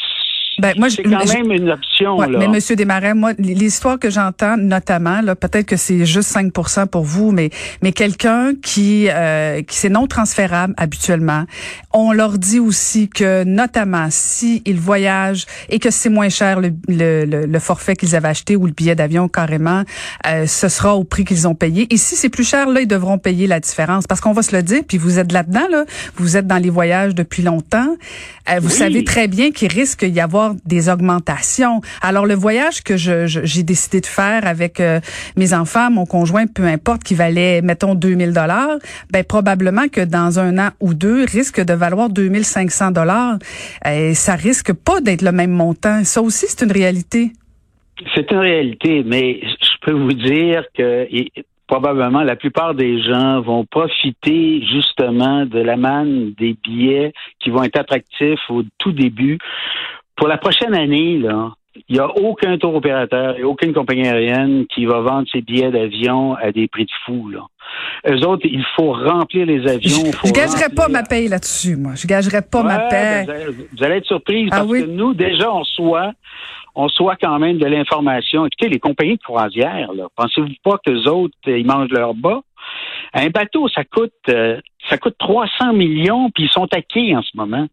Ben, 0.58 0.74
moi, 0.76 0.90
c'est 0.90 1.02
quand 1.02 1.32
même 1.32 1.50
une 1.50 1.70
option. 1.70 2.20
là. 2.20 2.38
Mais 2.38 2.48
Monsieur 2.48 2.76
Desmarais, 2.76 3.14
moi, 3.14 3.32
l'histoire 3.38 3.98
que 3.98 4.10
j'entends, 4.10 4.56
notamment, 4.56 5.20
là, 5.22 5.34
peut-être 5.34 5.66
que 5.66 5.76
c'est 5.76 6.04
juste 6.04 6.34
5% 6.34 6.86
pour 6.88 7.04
vous, 7.04 7.32
mais 7.32 7.50
mais 7.82 7.92
quelqu'un 7.92 8.52
qui 8.60 9.08
euh, 9.08 9.62
qui 9.62 9.76
c'est 9.76 9.88
non 9.88 10.06
transférable 10.06 10.74
habituellement, 10.76 11.44
on 11.92 12.12
leur 12.12 12.38
dit 12.38 12.60
aussi 12.60 13.08
que, 13.08 13.44
notamment, 13.44 14.08
si 14.10 14.62
ils 14.66 14.78
voyagent 14.78 15.46
et 15.68 15.78
que 15.78 15.90
c'est 15.90 16.10
moins 16.10 16.28
cher 16.28 16.60
le, 16.60 16.72
le, 16.88 17.24
le, 17.24 17.58
forfait 17.58 17.96
qu'ils 17.96 18.14
avaient 18.16 18.28
acheté 18.28 18.56
ou 18.56 18.66
le 18.66 18.72
billet 18.72 18.94
d'avion 18.94 19.28
carrément, 19.28 19.84
euh, 20.26 20.46
ce 20.46 20.68
sera 20.68 20.96
au 20.96 21.04
prix 21.04 21.24
qu'ils 21.24 21.48
ont 21.48 21.54
payé. 21.54 21.86
Et 21.90 21.96
si 21.96 22.16
c'est 22.16 22.28
plus 22.28 22.48
cher, 22.48 22.68
là, 22.68 22.80
ils 22.80 22.88
devront 22.88 23.18
payer 23.18 23.46
la 23.46 23.60
différence. 23.60 24.06
Parce 24.06 24.20
qu'on 24.20 24.32
va 24.32 24.42
se 24.42 24.54
le 24.54 24.62
dire, 24.62 24.82
puis 24.86 24.98
vous 24.98 25.18
êtes 25.18 25.32
là-dedans, 25.32 25.66
là, 25.70 25.84
vous 26.16 26.36
êtes 26.36 26.46
dans 26.46 26.58
les 26.58 26.70
voyages 26.70 27.14
depuis 27.14 27.42
longtemps. 27.42 27.96
Euh, 28.50 28.58
vous 28.60 28.70
savez 28.70 29.04
très 29.04 29.28
bien 29.28 29.52
qu'il 29.52 29.72
risque 29.72 30.04
d'y 30.04 30.20
avoir 30.20 30.41
des 30.64 30.88
augmentations. 30.88 31.80
Alors, 32.00 32.26
le 32.26 32.34
voyage 32.34 32.82
que 32.82 32.96
je, 32.96 33.26
j'ai 33.26 33.62
décidé 33.62 34.00
de 34.00 34.06
faire 34.06 34.46
avec 34.46 34.80
euh, 34.80 35.00
mes 35.36 35.54
enfants, 35.54 35.90
mon 35.90 36.06
conjoint, 36.06 36.46
peu 36.46 36.64
importe, 36.64 37.02
qui 37.04 37.14
valait, 37.14 37.62
mettons, 37.62 37.94
2000 37.94 38.32
dollars, 38.32 38.78
ben 39.12 39.24
probablement 39.24 39.88
que 39.88 40.00
dans 40.00 40.38
un 40.38 40.58
an 40.58 40.70
ou 40.80 40.94
deux, 40.94 41.24
risque 41.24 41.60
de 41.64 41.74
valoir 41.74 42.08
2500 42.08 42.90
dollars. 42.90 43.38
Ça 44.14 44.34
risque 44.34 44.72
pas 44.72 45.00
d'être 45.00 45.22
le 45.22 45.32
même 45.32 45.50
montant. 45.50 46.04
Ça 46.04 46.22
aussi, 46.22 46.46
c'est 46.48 46.64
une 46.64 46.72
réalité. 46.72 47.32
C'est 48.14 48.30
une 48.30 48.38
réalité, 48.38 49.02
mais 49.04 49.40
je 49.42 49.86
peux 49.86 49.92
vous 49.92 50.12
dire 50.12 50.64
que 50.76 51.06
probablement 51.66 52.22
la 52.22 52.36
plupart 52.36 52.74
des 52.74 53.02
gens 53.02 53.40
vont 53.40 53.64
profiter 53.64 54.62
justement 54.70 55.46
de 55.46 55.58
la 55.58 55.76
manne 55.76 56.32
des 56.38 56.54
billets 56.62 57.12
qui 57.40 57.50
vont 57.50 57.62
être 57.62 57.78
attractifs 57.78 58.50
au 58.50 58.62
tout 58.78 58.92
début. 58.92 59.38
Pour 60.16 60.28
la 60.28 60.38
prochaine 60.38 60.74
année, 60.74 61.18
là, 61.18 61.52
il 61.88 61.94
n'y 61.94 62.00
a 62.00 62.08
aucun 62.08 62.58
tour 62.58 62.74
opérateur 62.74 63.38
et 63.38 63.44
aucune 63.44 63.72
compagnie 63.72 64.06
aérienne 64.06 64.66
qui 64.66 64.84
va 64.84 65.00
vendre 65.00 65.26
ses 65.32 65.40
billets 65.40 65.70
d'avion 65.70 66.34
à 66.34 66.52
des 66.52 66.68
prix 66.68 66.84
de 66.84 66.90
fou. 67.04 67.30
Là. 67.30 67.46
Eux 68.08 68.26
autres, 68.26 68.44
il 68.44 68.64
faut 68.76 68.92
remplir 68.92 69.46
les 69.46 69.66
avions. 69.66 70.10
Je, 70.22 70.28
ne 70.28 70.32
gagerais 70.32 70.68
pas 70.68 70.88
ma 70.88 71.02
paye 71.02 71.28
là-dessus, 71.28 71.76
moi. 71.76 71.92
Je 71.94 72.06
gagerais 72.06 72.42
pas 72.42 72.62
ma 72.62 72.78
paye. 72.78 73.26
Ben, 73.26 73.48
vous, 73.50 73.84
allez, 73.84 73.96
être 73.96 74.06
surprise 74.06 74.48
ah 74.52 74.58
parce 74.58 74.70
que 74.70 74.84
nous, 74.84 75.14
déjà, 75.14 75.50
on 75.50 75.64
soit 75.64 76.12
on 76.74 76.88
soit 76.88 77.16
quand 77.16 77.38
même 77.38 77.58
de 77.58 77.66
l'information. 77.66 78.46
Écoutez, 78.46 78.68
les 78.68 78.80
compagnies 78.80 79.16
de 79.16 79.22
croisière, 79.22 79.92
là, 79.92 80.08
pensez-vous 80.16 80.48
pas 80.62 80.78
que 80.84 80.90
les 80.90 81.06
autres, 81.06 81.34
ils 81.46 81.66
mangent 81.66 81.90
leur 81.90 82.14
bas? 82.14 82.42
Un 83.14 83.28
bateau, 83.28 83.68
ça 83.68 83.84
coûte 83.84 84.12
euh, 84.28 84.60
ça 84.88 84.98
coûte 84.98 85.14
300 85.18 85.74
millions, 85.74 86.30
puis 86.30 86.44
ils 86.44 86.50
sont 86.50 86.66
taqués 86.66 87.14
en 87.16 87.22
ce 87.22 87.36
moment. 87.36 87.66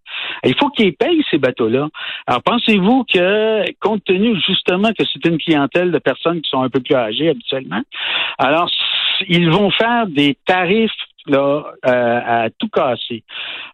Il 0.43 0.55
faut 0.55 0.69
qu'ils 0.69 0.95
payent 0.95 1.23
ces 1.29 1.37
bateaux-là. 1.37 1.87
Alors 2.27 2.43
pensez-vous 2.43 3.03
que, 3.11 3.63
compte 3.79 4.03
tenu 4.03 4.39
justement 4.47 4.89
que 4.89 5.03
c'est 5.05 5.25
une 5.25 5.37
clientèle 5.37 5.91
de 5.91 5.97
personnes 5.97 6.41
qui 6.41 6.49
sont 6.49 6.61
un 6.61 6.69
peu 6.69 6.79
plus 6.79 6.95
âgées 6.95 7.29
habituellement, 7.29 7.81
alors 8.37 8.69
ils 9.27 9.49
vont 9.49 9.71
faire 9.71 10.07
des 10.07 10.37
tarifs 10.45 10.91
là, 11.29 11.73
euh, 11.85 12.19
à 12.25 12.49
tout 12.57 12.67
casser. 12.69 13.23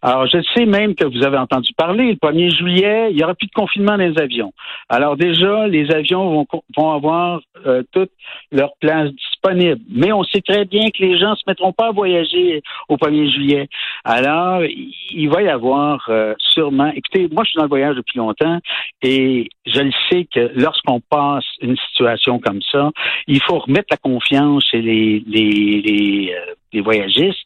Alors, 0.02 0.26
je 0.26 0.38
sais 0.54 0.66
même 0.66 0.94
que 0.94 1.04
vous 1.04 1.24
avez 1.24 1.38
entendu 1.38 1.72
parler, 1.76 2.10
le 2.12 2.14
1er 2.14 2.54
juillet, 2.54 3.08
il 3.10 3.16
n'y 3.16 3.24
aura 3.24 3.34
plus 3.34 3.46
de 3.46 3.52
confinement 3.52 3.96
dans 3.96 4.04
les 4.04 4.18
avions. 4.20 4.52
Alors 4.88 5.16
déjà, 5.16 5.66
les 5.66 5.90
avions 5.90 6.30
vont, 6.30 6.46
vont 6.76 6.92
avoir 6.92 7.40
euh, 7.66 7.82
toutes 7.92 8.12
leurs 8.52 8.76
places 8.80 9.10
disponibles. 9.12 9.80
Mais 9.90 10.12
on 10.12 10.22
sait 10.24 10.42
très 10.42 10.64
bien 10.64 10.90
que 10.90 11.02
les 11.02 11.18
gens 11.18 11.30
ne 11.30 11.36
se 11.36 11.42
mettront 11.46 11.72
pas 11.72 11.88
à 11.88 11.92
voyager 11.92 12.62
au 12.88 12.96
1er 12.96 13.32
juillet. 13.32 13.68
Alors, 14.04 14.62
il 14.64 15.28
va 15.28 15.42
y 15.42 15.48
avoir 15.48 16.04
euh, 16.08 16.34
sûrement... 16.38 16.92
Écoutez, 16.94 17.28
moi, 17.32 17.44
je 17.44 17.50
suis 17.50 17.56
dans 17.56 17.64
le 17.64 17.68
voyage 17.68 17.96
depuis 17.96 18.18
longtemps 18.18 18.58
et 19.02 19.48
je 19.66 19.80
le 19.80 19.92
sais 20.10 20.26
que 20.32 20.52
lorsqu'on 20.54 21.00
passe 21.00 21.44
une 21.60 21.76
situation 21.76 22.38
comme 22.38 22.60
ça, 22.70 22.90
il 23.26 23.40
faut 23.42 23.58
remettre 23.58 23.88
la 23.90 23.96
confiance 23.96 24.64
chez 24.70 24.82
les, 24.82 25.22
les, 25.26 25.80
les, 25.82 26.34
les 26.72 26.80
voyagistes 26.80 27.45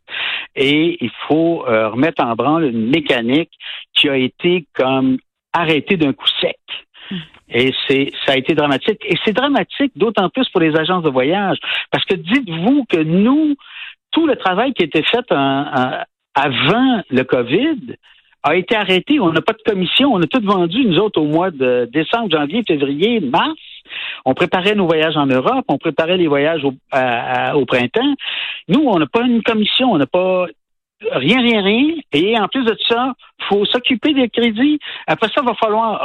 et 0.56 0.98
il 1.00 1.10
faut 1.28 1.64
euh, 1.66 1.88
remettre 1.88 2.24
en 2.24 2.34
branle 2.34 2.64
une 2.64 2.90
mécanique 2.90 3.52
qui 3.94 4.08
a 4.08 4.16
été 4.16 4.66
comme 4.74 5.18
arrêtée 5.52 5.96
d'un 5.96 6.12
coup 6.12 6.28
sec. 6.40 6.58
Hmm. 7.10 7.16
Et 7.52 7.72
c'est, 7.86 8.12
ça 8.26 8.32
a 8.32 8.36
été 8.36 8.54
dramatique. 8.54 9.00
Et 9.04 9.16
c'est 9.24 9.32
dramatique 9.32 9.92
d'autant 9.96 10.28
plus 10.28 10.48
pour 10.50 10.60
les 10.60 10.76
agences 10.76 11.02
de 11.02 11.10
voyage. 11.10 11.58
Parce 11.90 12.04
que 12.04 12.14
dites-vous 12.14 12.84
que 12.88 12.98
nous, 12.98 13.56
tout 14.10 14.26
le 14.26 14.36
travail 14.36 14.72
qui 14.72 14.82
a 14.82 14.86
été 14.86 15.02
fait 15.02 15.24
avant 15.30 17.02
le 17.10 17.22
COVID 17.22 17.96
a 18.42 18.56
été 18.56 18.76
arrêté. 18.76 19.20
On 19.20 19.32
n'a 19.32 19.42
pas 19.42 19.52
de 19.52 19.62
commission. 19.70 20.12
On 20.12 20.22
a 20.22 20.26
tout 20.26 20.42
vendu, 20.42 20.84
nous 20.84 20.98
autres, 20.98 21.20
au 21.20 21.26
mois 21.26 21.50
de 21.50 21.88
décembre, 21.92 22.30
janvier, 22.30 22.62
février, 22.66 23.20
mars. 23.20 23.54
On 24.24 24.34
préparait 24.34 24.74
nos 24.74 24.86
voyages 24.86 25.16
en 25.16 25.26
Europe, 25.26 25.64
on 25.68 25.78
préparait 25.78 26.16
les 26.16 26.28
voyages 26.28 26.64
au, 26.64 26.74
au 27.54 27.64
printemps. 27.66 28.14
Nous, 28.68 28.82
on 28.86 28.98
n'a 28.98 29.06
pas 29.06 29.22
une 29.22 29.42
commission, 29.42 29.92
on 29.92 29.98
n'a 29.98 30.06
pas 30.06 30.46
rien, 31.12 31.40
rien, 31.40 31.62
rien. 31.62 31.94
Et 32.12 32.38
en 32.38 32.48
plus 32.48 32.64
de 32.64 32.76
ça, 32.88 33.14
faut 33.48 33.64
s'occuper 33.64 34.12
des 34.12 34.28
crédits. 34.28 34.78
Après 35.06 35.28
ça, 35.28 35.40
il 35.42 35.46
va 35.46 35.54
falloir 35.54 36.02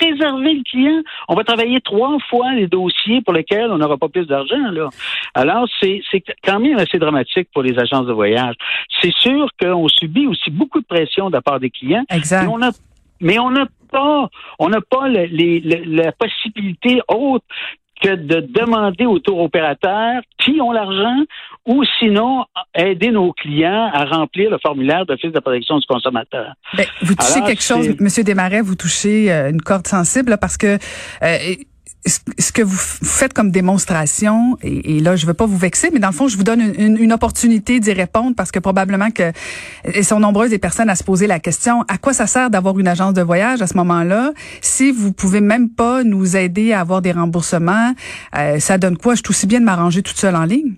réserver 0.00 0.54
le 0.54 0.62
client. 0.62 1.02
On 1.28 1.34
va 1.34 1.44
travailler 1.44 1.80
trois 1.80 2.16
fois 2.28 2.52
les 2.52 2.66
dossiers 2.66 3.20
pour 3.20 3.34
lesquels 3.34 3.70
on 3.70 3.78
n'aura 3.78 3.98
pas 3.98 4.08
plus 4.08 4.26
d'argent. 4.26 4.70
Là. 4.72 4.88
Alors, 5.34 5.66
c'est, 5.80 6.00
c'est 6.10 6.22
quand 6.42 6.58
même 6.58 6.78
assez 6.78 6.98
dramatique 6.98 7.48
pour 7.52 7.62
les 7.62 7.78
agences 7.78 8.06
de 8.06 8.12
voyage. 8.12 8.54
C'est 9.00 9.12
sûr 9.12 9.48
qu'on 9.60 9.88
subit 9.88 10.26
aussi 10.26 10.50
beaucoup 10.50 10.80
de 10.80 10.86
pression 10.86 11.28
de 11.28 11.34
la 11.34 11.42
part 11.42 11.60
des 11.60 11.70
clients. 11.70 12.04
Exact. 12.10 12.42
Mais 12.42 12.48
on 12.48 12.62
a 12.62 12.70
mais 13.22 13.38
on 13.38 13.50
n'a 13.50 13.66
pas, 13.90 14.28
on 14.58 14.68
n'a 14.68 14.80
pas 14.80 15.08
la 15.08 16.12
possibilité 16.12 17.00
autre 17.08 17.44
que 18.00 18.14
de 18.14 18.40
demander 18.40 19.04
aux 19.04 19.18
tour 19.18 19.40
opérateurs 19.40 20.22
qui 20.38 20.60
ont 20.60 20.72
l'argent 20.72 21.22
ou 21.66 21.84
sinon 21.98 22.46
aider 22.74 23.10
nos 23.10 23.32
clients 23.32 23.90
à 23.92 24.04
remplir 24.06 24.50
le 24.50 24.58
formulaire 24.58 25.04
d'office 25.04 25.32
de 25.32 25.40
protection 25.40 25.78
du 25.78 25.86
consommateur. 25.86 26.54
Ben, 26.76 26.86
vous 27.02 27.14
touchez 27.14 27.42
quelque 27.42 27.62
chose, 27.62 27.94
Monsieur 28.00 28.24
Desmarais, 28.24 28.62
vous 28.62 28.74
touchez 28.74 29.30
euh, 29.30 29.50
une 29.50 29.60
corde 29.60 29.86
sensible 29.86 30.38
parce 30.40 30.56
que 30.56 30.78
euh, 31.22 31.36
ce 32.06 32.52
que 32.52 32.62
vous 32.62 32.76
faites 32.76 33.34
comme 33.34 33.50
démonstration, 33.50 34.56
et, 34.62 35.00
là, 35.00 35.16
je 35.16 35.26
veux 35.26 35.34
pas 35.34 35.46
vous 35.46 35.58
vexer, 35.58 35.90
mais 35.92 35.98
dans 35.98 36.08
le 36.08 36.14
fond, 36.14 36.28
je 36.28 36.36
vous 36.36 36.44
donne 36.44 36.60
une, 36.78 36.96
une 36.96 37.12
opportunité 37.12 37.78
d'y 37.78 37.92
répondre 37.92 38.34
parce 38.36 38.50
que 38.50 38.58
probablement 38.58 39.10
que 39.10 39.32
elles 39.84 40.04
sont 40.04 40.18
nombreuses 40.18 40.50
des 40.50 40.58
personnes 40.58 40.88
à 40.88 40.94
se 40.94 41.04
poser 41.04 41.26
la 41.26 41.40
question 41.40 41.82
à 41.88 41.98
quoi 41.98 42.12
ça 42.12 42.26
sert 42.26 42.50
d'avoir 42.50 42.78
une 42.78 42.88
agence 42.88 43.14
de 43.14 43.22
voyage 43.22 43.60
à 43.60 43.66
ce 43.66 43.76
moment-là? 43.76 44.32
Si 44.60 44.90
vous 44.92 45.12
pouvez 45.12 45.40
même 45.40 45.68
pas 45.68 46.02
nous 46.04 46.36
aider 46.36 46.72
à 46.72 46.80
avoir 46.80 47.02
des 47.02 47.12
remboursements. 47.12 47.92
Euh, 48.36 48.58
ça 48.58 48.78
donne 48.78 48.96
quoi? 48.96 49.14
Je 49.14 49.20
suis 49.24 49.30
aussi 49.30 49.46
bien 49.46 49.60
de 49.60 49.64
m'arranger 49.64 50.02
toute 50.02 50.16
seule 50.16 50.36
en 50.36 50.44
ligne. 50.44 50.74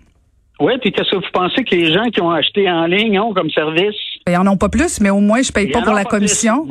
Oui, 0.61 0.73
puis 0.81 0.93
qu'est-ce 0.93 1.11
que 1.11 1.17
vous 1.17 1.33
pensez 1.33 1.65
que 1.65 1.75
les 1.75 1.93
gens 1.93 2.05
qui 2.11 2.21
ont 2.21 2.31
acheté 2.31 2.71
en 2.71 2.87
ligne 2.87 3.19
ont 3.19 3.35
comme 3.35 3.51
service? 3.51 3.97
Ils 4.27 4.37
en 4.37 4.47
ont 4.47 4.57
pas 4.57 4.69
plus, 4.69 5.01
mais 5.01 5.11
au 5.11 5.21
moins, 5.21 5.43
je 5.43 5.53
paye 5.53 5.71
pas 5.71 5.83
pour 5.83 5.95
la 5.95 6.05
commission. 6.05 6.67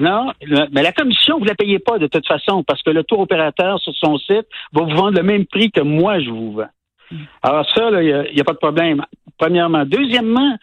non, 0.00 0.32
mais 0.72 0.82
la 0.82 0.92
commission, 0.92 1.38
vous 1.38 1.44
la 1.44 1.54
payez 1.54 1.78
pas 1.78 1.98
de 1.98 2.06
toute 2.06 2.26
façon, 2.26 2.62
parce 2.62 2.82
que 2.82 2.90
le 2.90 3.02
tour 3.02 3.20
opérateur 3.20 3.80
sur 3.80 3.92
son 3.94 4.18
site 4.18 4.46
va 4.72 4.82
vous 4.82 4.96
vendre 4.96 5.16
le 5.16 5.22
même 5.22 5.46
prix 5.46 5.70
que 5.70 5.80
moi, 5.80 6.20
je 6.20 6.30
vous 6.30 6.52
vends. 6.52 6.68
Alors 7.42 7.66
ça, 7.74 7.90
il 8.02 8.34
n'y 8.34 8.40
a, 8.40 8.44
pas 8.44 8.52
de 8.52 8.58
problème. 8.58 9.02
Premièrement. 9.38 9.84
Deuxièmement, 9.84 10.56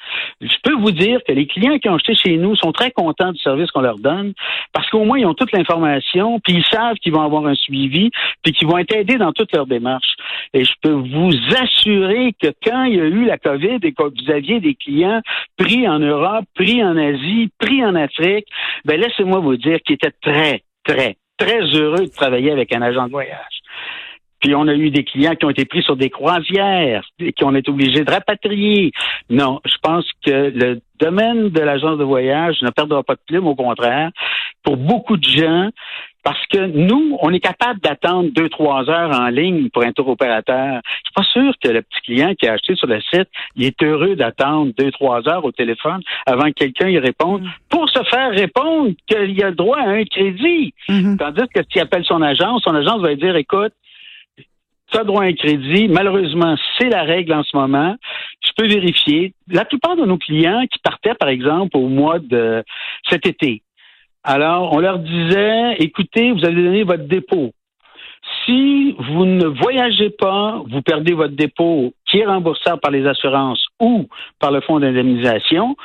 je 0.47 0.57
peux 0.63 0.75
vous 0.75 0.91
dire 0.91 1.19
que 1.27 1.33
les 1.33 1.47
clients 1.47 1.77
qui 1.79 1.89
ont 1.89 1.95
acheté 1.95 2.15
chez 2.15 2.37
nous 2.37 2.55
sont 2.55 2.71
très 2.71 2.91
contents 2.91 3.31
du 3.31 3.39
service 3.39 3.71
qu'on 3.71 3.81
leur 3.81 3.97
donne 3.97 4.33
parce 4.73 4.89
qu'au 4.89 5.03
moins, 5.03 5.19
ils 5.19 5.25
ont 5.25 5.33
toute 5.33 5.51
l'information, 5.51 6.39
puis 6.39 6.55
ils 6.55 6.65
savent 6.65 6.95
qu'ils 6.97 7.13
vont 7.13 7.21
avoir 7.21 7.45
un 7.45 7.55
suivi, 7.55 8.09
puis 8.43 8.53
qu'ils 8.53 8.67
vont 8.67 8.77
être 8.77 8.95
aidés 8.95 9.17
dans 9.17 9.31
toutes 9.31 9.53
leurs 9.53 9.67
démarches. 9.67 10.15
Et 10.53 10.63
je 10.63 10.73
peux 10.81 10.91
vous 10.91 11.31
assurer 11.61 12.33
que 12.41 12.47
quand 12.63 12.83
il 12.83 12.95
y 12.95 13.01
a 13.01 13.05
eu 13.05 13.25
la 13.25 13.37
COVID 13.37 13.79
et 13.83 13.93
que 13.93 14.03
vous 14.03 14.31
aviez 14.31 14.59
des 14.59 14.75
clients 14.75 15.21
pris 15.57 15.87
en 15.87 15.99
Europe, 15.99 16.45
pris 16.55 16.83
en 16.83 16.97
Asie, 16.97 17.49
pris 17.59 17.83
en 17.83 17.95
Afrique, 17.95 18.47
ben 18.85 18.99
laissez-moi 18.99 19.39
vous 19.39 19.57
dire 19.57 19.79
qu'ils 19.85 19.95
étaient 19.95 20.11
très, 20.21 20.63
très, 20.83 21.17
très 21.37 21.61
heureux 21.75 22.05
de 22.05 22.11
travailler 22.15 22.51
avec 22.51 22.73
un 22.75 22.81
agent 22.81 23.05
de 23.05 23.11
voyage. 23.11 23.52
Puis 24.43 24.53
on 24.55 24.67
a 24.67 24.73
eu 24.73 24.91
des 24.91 25.05
clients 25.05 25.35
qui 25.35 25.45
ont 25.45 25.49
été 25.49 25.63
pris 25.63 25.81
sur 25.83 25.95
des 25.95 26.09
croisières, 26.09 27.05
qui 27.17 27.43
ont 27.45 27.55
été 27.55 27.71
obligés 27.71 28.03
de 28.03 28.11
rapatrier. 28.11 28.91
Non, 29.29 29.61
je 29.63 29.75
pense 29.81 30.05
que 30.25 30.51
le 30.53 30.81
domaine 30.99 31.47
de 31.47 31.61
l'agence 31.61 31.97
de 31.97 32.03
voyage 32.03 32.61
ne 32.61 32.69
perdra 32.69 33.03
pas 33.03 33.15
de 33.15 33.21
plume, 33.25 33.47
au 33.47 33.55
contraire. 33.55 34.11
Pour 34.61 34.75
beaucoup 34.75 35.15
de 35.15 35.23
gens, 35.23 35.69
parce 36.23 36.45
que 36.47 36.57
nous, 36.57 37.17
on 37.21 37.31
est 37.31 37.39
capable 37.39 37.79
d'attendre 37.79 38.31
deux, 38.33 38.49
trois 38.49 38.89
heures 38.89 39.17
en 39.17 39.27
ligne 39.29 39.69
pour 39.69 39.83
un 39.83 39.93
tour 39.93 40.09
opérateur. 40.09 40.81
Je 40.83 40.89
suis 40.89 41.13
pas 41.15 41.23
sûr 41.23 41.53
que 41.63 41.69
le 41.69 41.81
petit 41.81 42.01
client 42.01 42.33
qui 42.35 42.47
a 42.47 42.53
acheté 42.53 42.75
sur 42.75 42.87
le 42.87 42.99
site, 43.01 43.29
il 43.55 43.65
est 43.65 43.81
heureux 43.81 44.17
d'attendre 44.17 44.73
deux, 44.77 44.91
trois 44.91 45.25
heures 45.29 45.45
au 45.45 45.53
téléphone 45.53 46.01
avant 46.25 46.47
que 46.47 46.65
quelqu'un 46.65 46.89
y 46.89 46.99
réponde 46.99 47.45
pour 47.69 47.89
se 47.89 48.03
faire 48.09 48.31
répondre 48.31 48.91
qu'il 49.07 49.41
a 49.41 49.49
le 49.49 49.55
droit 49.55 49.79
à 49.79 49.89
un 49.89 50.03
crédit. 50.03 50.73
Mm-hmm. 50.89 51.17
Tandis 51.17 51.47
que 51.53 51.61
s'il 51.71 51.81
appelle 51.81 52.03
son 52.03 52.21
agence, 52.21 52.63
son 52.63 52.75
agence 52.75 53.01
va 53.01 53.09
lui 53.09 53.17
dire, 53.17 53.37
écoute, 53.37 53.73
tu 54.93 55.05
droit 55.05 55.23
à 55.23 55.27
un 55.27 55.33
crédit. 55.33 55.87
Malheureusement, 55.87 56.55
c'est 56.77 56.89
la 56.89 57.03
règle 57.03 57.33
en 57.33 57.43
ce 57.43 57.55
moment. 57.55 57.95
Je 58.45 58.51
peux 58.55 58.67
vérifier. 58.67 59.33
La 59.49 59.65
plupart 59.65 59.95
de 59.95 60.05
nos 60.05 60.17
clients 60.17 60.63
qui 60.71 60.79
partaient, 60.79 61.15
par 61.15 61.29
exemple, 61.29 61.77
au 61.77 61.87
mois 61.87 62.19
de 62.19 62.63
cet 63.09 63.25
été, 63.25 63.61
Alors, 64.23 64.71
on 64.73 64.79
leur 64.79 64.99
disait, 64.99 65.75
écoutez, 65.79 66.31
vous 66.31 66.45
allez 66.45 66.63
donner 66.63 66.83
votre 66.83 67.03
dépôt. 67.03 67.51
Si 68.45 68.95
vous 68.97 69.25
ne 69.25 69.47
voyagez 69.47 70.09
pas, 70.09 70.61
vous 70.69 70.81
perdez 70.81 71.13
votre 71.13 71.35
dépôt 71.35 71.93
qui 72.05 72.19
est 72.19 72.25
remboursable 72.25 72.79
par 72.79 72.91
les 72.91 73.05
assurances 73.05 73.65
ou 73.81 74.07
par 74.39 74.51
le 74.51 74.61
fonds 74.61 74.79
d'indemnisation. 74.79 75.75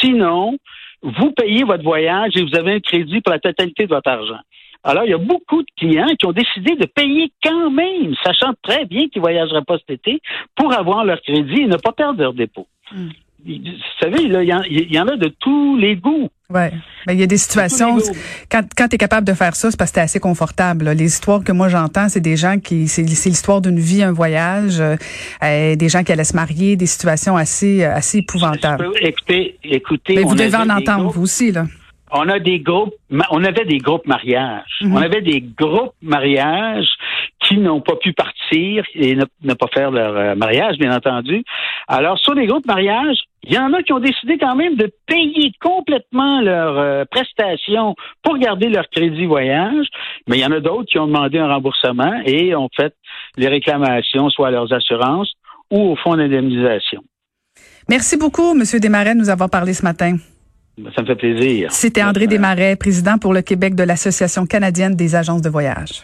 Sinon, 0.00 0.56
vous 1.02 1.32
payez 1.32 1.64
votre 1.64 1.82
voyage 1.82 2.36
et 2.36 2.42
vous 2.42 2.54
avez 2.54 2.74
un 2.74 2.80
crédit 2.80 3.20
pour 3.20 3.32
la 3.32 3.40
totalité 3.40 3.86
de 3.86 3.94
votre 3.94 4.08
argent. 4.08 4.40
Alors, 4.84 5.04
il 5.04 5.10
y 5.10 5.14
a 5.14 5.18
beaucoup 5.18 5.62
de 5.62 5.68
clients 5.78 6.14
qui 6.18 6.26
ont 6.26 6.32
décidé 6.32 6.74
de 6.74 6.86
payer 6.86 7.30
quand 7.42 7.70
même, 7.70 8.14
sachant 8.24 8.52
très 8.62 8.84
bien 8.84 9.08
qu'ils 9.08 9.22
ne 9.22 9.26
voyageraient 9.26 9.62
pas 9.62 9.78
cet 9.78 9.90
été, 9.90 10.20
pour 10.56 10.72
avoir 10.72 11.04
leur 11.04 11.20
crédit 11.22 11.62
et 11.62 11.66
ne 11.66 11.76
pas 11.76 11.92
perdre 11.92 12.20
leur 12.20 12.34
dépôt. 12.34 12.66
Hmm. 12.92 13.10
Vous 13.44 13.54
savez, 14.00 14.22
il 14.22 14.92
y, 14.92 15.00
en 15.00 15.08
a 15.08 15.16
de 15.16 15.28
tous 15.40 15.76
les 15.76 15.96
goûts. 15.96 16.28
Ouais. 16.48 16.70
Mais 17.06 17.14
il 17.14 17.20
y 17.20 17.24
a 17.24 17.26
des 17.26 17.38
situations 17.38 17.98
quand 18.48 18.62
quand 18.76 18.86
tu 18.86 18.94
es 18.94 18.98
capable 18.98 19.26
de 19.26 19.32
faire 19.32 19.56
ça, 19.56 19.70
c'est 19.70 19.76
parce 19.76 19.90
que 19.90 19.98
es 19.98 20.02
assez 20.02 20.20
confortable. 20.20 20.90
Les 20.90 21.06
histoires 21.06 21.42
que 21.42 21.50
moi 21.50 21.68
j'entends, 21.68 22.08
c'est 22.08 22.20
des 22.20 22.36
gens 22.36 22.60
qui 22.60 22.86
c'est 22.86 23.02
l'histoire 23.02 23.60
d'une 23.60 23.80
vie, 23.80 24.04
un 24.04 24.12
voyage, 24.12 24.80
euh, 24.80 25.76
des 25.76 25.88
gens 25.88 26.04
qui 26.04 26.12
allaient 26.12 26.22
se 26.22 26.36
marier, 26.36 26.76
des 26.76 26.86
situations 26.86 27.36
assez 27.36 27.82
assez 27.82 28.18
épouvantables. 28.18 28.90
Écoutez, 29.00 29.58
écoutez, 29.64 30.14
Mais 30.14 30.22
vous 30.22 30.36
devez 30.36 30.56
en 30.56 30.68
entendre 30.68 31.10
vous 31.10 31.22
aussi 31.22 31.50
là 31.50 31.64
on 32.12 32.28
a 32.28 32.38
des 32.38 32.60
groupes, 32.60 32.94
on 33.30 33.42
avait 33.42 33.64
des 33.64 33.78
groupes 33.78 34.06
mariages. 34.06 34.64
Mhm. 34.82 34.94
On 34.94 34.96
avait 34.96 35.22
des 35.22 35.40
groupes 35.40 35.94
mariages 36.02 36.88
qui 37.40 37.58
n'ont 37.58 37.80
pas 37.80 37.96
pu 37.96 38.12
partir 38.12 38.84
et 38.94 39.16
ne, 39.16 39.54
pas 39.54 39.66
faire 39.72 39.90
leur 39.90 40.16
euh, 40.16 40.34
mariage, 40.34 40.76
bien 40.78 40.94
entendu. 40.94 41.42
Alors, 41.88 42.18
sur 42.18 42.34
les 42.34 42.46
groupes 42.46 42.66
mariages, 42.66 43.18
il 43.42 43.54
y 43.54 43.58
en 43.58 43.72
a 43.72 43.82
qui 43.82 43.92
ont 43.92 43.98
décidé 43.98 44.38
quand 44.38 44.54
même 44.54 44.76
de 44.76 44.92
payer 45.06 45.52
complètement 45.60 46.40
leurs 46.40 46.78
euh, 46.78 47.04
prestations 47.10 47.96
pour 48.22 48.38
garder 48.38 48.68
leur 48.68 48.88
crédit 48.90 49.26
voyage, 49.26 49.86
mais 50.28 50.38
il 50.38 50.40
y 50.40 50.46
en 50.46 50.52
a 50.52 50.60
d'autres 50.60 50.88
qui 50.90 50.98
ont 50.98 51.06
demandé 51.06 51.38
un 51.38 51.48
remboursement 51.48 52.20
et 52.24 52.54
ont 52.54 52.68
fait 52.76 52.94
les 53.36 53.48
réclamations 53.48 54.30
soit 54.30 54.48
à 54.48 54.50
leurs 54.50 54.72
assurances 54.72 55.32
ou 55.70 55.92
au 55.92 55.96
fonds 55.96 56.16
d'indemnisation. 56.16 57.02
Merci 57.88 58.16
beaucoup, 58.16 58.52
M. 58.52 58.62
Desmarais, 58.80 59.14
de 59.14 59.18
nous 59.18 59.30
avoir 59.30 59.50
parlé 59.50 59.72
ce 59.72 59.82
matin. 59.82 60.16
Ça 60.94 61.02
me 61.02 61.06
fait 61.06 61.16
plaisir. 61.16 61.70
C'était 61.70 62.02
André 62.02 62.26
Desmarais, 62.26 62.76
président 62.76 63.18
pour 63.18 63.34
le 63.34 63.42
Québec 63.42 63.74
de 63.74 63.82
l'Association 63.82 64.46
canadienne 64.46 64.96
des 64.96 65.14
agences 65.14 65.42
de 65.42 65.50
voyage. 65.50 66.02